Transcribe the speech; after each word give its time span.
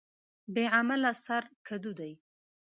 بې 0.53 0.63
عمله 0.77 1.11
سر 1.25 1.43
کډو 1.67 1.91
دى. 1.99 2.13